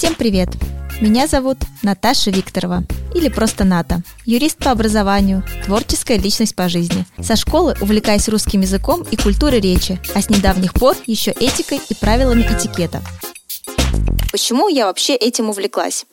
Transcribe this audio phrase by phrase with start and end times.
[0.00, 0.48] Всем привет!
[1.02, 2.84] Меня зовут Наташа Викторова,
[3.14, 4.00] или просто Ната.
[4.24, 7.04] Юрист по образованию, творческая личность по жизни.
[7.20, 11.94] Со школы увлекаюсь русским языком и культурой речи, а с недавних пор еще этикой и
[11.94, 13.02] правилами этикета.
[14.32, 16.06] Почему я вообще этим увлеклась?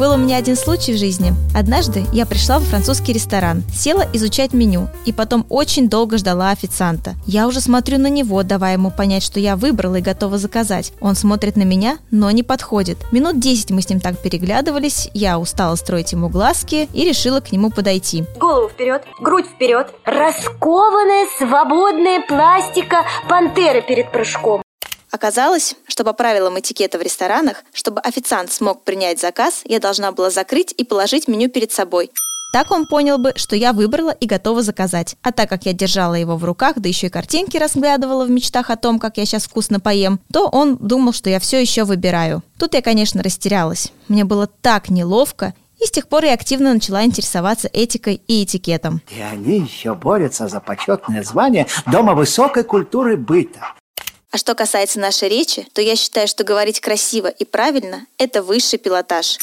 [0.00, 1.34] Был у меня один случай в жизни.
[1.54, 7.16] Однажды я пришла в французский ресторан, села изучать меню и потом очень долго ждала официанта.
[7.26, 10.94] Я уже смотрю на него, давая ему понять, что я выбрала и готова заказать.
[11.02, 12.96] Он смотрит на меня, но не подходит.
[13.12, 17.52] Минут 10 мы с ним так переглядывались, я устала строить ему глазки и решила к
[17.52, 18.24] нему подойти.
[18.38, 19.88] Голову вперед, грудь вперед.
[20.06, 24.62] Раскованная, свободная пластика пантеры перед прыжком.
[25.10, 30.30] Оказалось, что по правилам этикета в ресторанах, чтобы официант смог принять заказ, я должна была
[30.30, 32.10] закрыть и положить меню перед собой.
[32.52, 35.14] Так он понял бы, что я выбрала и готова заказать.
[35.22, 38.70] А так как я держала его в руках, да еще и картинки разглядывала в мечтах
[38.70, 42.42] о том, как я сейчас вкусно поем, то он думал, что я все еще выбираю.
[42.58, 43.92] Тут я, конечно, растерялась.
[44.08, 49.00] Мне было так неловко, и с тех пор я активно начала интересоваться этикой и этикетом.
[49.16, 53.74] И они еще борются за почетное звание Дома высокой культуры быта.
[54.32, 58.78] А что касается нашей речи, то я считаю, что говорить красиво и правильно– это высший
[58.78, 59.38] пилотаж.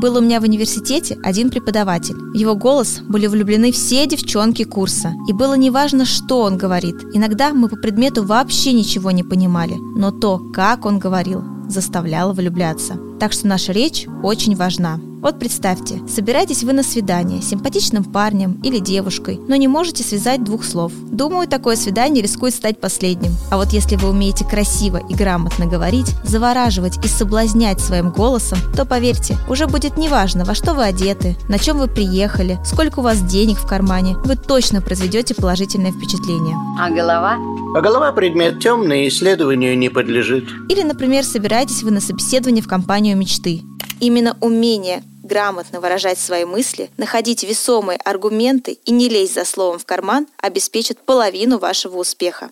[0.00, 2.14] Был у меня в университете один преподаватель.
[2.14, 5.12] В его голос были влюблены все девчонки курса.
[5.28, 6.96] И было неважно, что он говорит.
[7.12, 9.74] Иногда мы по предмету вообще ничего не понимали.
[9.74, 12.98] Но то, как он говорил, заставляло влюбляться.
[13.20, 14.98] Так что наша речь очень важна.
[15.22, 20.42] Вот представьте, собираетесь вы на свидание с симпатичным парнем или девушкой, но не можете связать
[20.42, 20.92] двух слов.
[21.10, 23.32] Думаю, такое свидание рискует стать последним.
[23.50, 28.86] А вот если вы умеете красиво и грамотно говорить, завораживать и соблазнять своим голосом, то
[28.86, 33.20] поверьте, уже будет неважно, во что вы одеты, на чем вы приехали, сколько у вас
[33.20, 36.56] денег в кармане, вы точно произведете положительное впечатление.
[36.78, 37.36] А голова?
[37.76, 40.48] А голова предмет темный, исследованию не подлежит.
[40.70, 43.62] Или, например, собираетесь вы на собеседование в компанию мечты.
[44.00, 49.84] Именно умение грамотно выражать свои мысли, находить весомые аргументы и не лезть за словом в
[49.84, 52.50] карман обеспечат половину вашего успеха.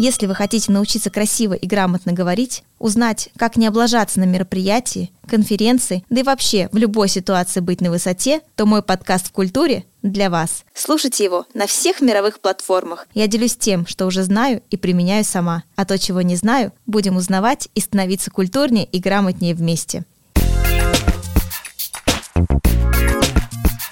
[0.00, 6.04] Если вы хотите научиться красиво и грамотно говорить, узнать, как не облажаться на мероприятии, конференции,
[6.08, 10.30] да и вообще в любой ситуации быть на высоте, то мой подкаст в культуре для
[10.30, 10.62] вас.
[10.72, 13.08] Слушайте его на всех мировых платформах.
[13.12, 15.64] Я делюсь тем, что уже знаю и применяю сама.
[15.74, 20.04] А то, чего не знаю, будем узнавать и становиться культурнее и грамотнее вместе.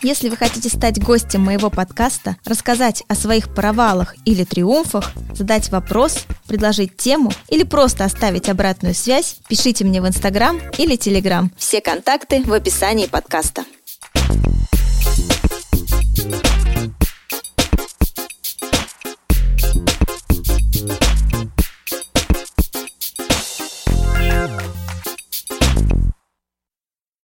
[0.06, 6.26] Если вы хотите стать гостем моего подкаста, рассказать о своих провалах или триумфах, задать вопрос,
[6.46, 11.50] предложить тему или просто оставить обратную связь, пишите мне в Инстаграм или Телеграм.
[11.56, 13.64] Все контакты в описании подкаста.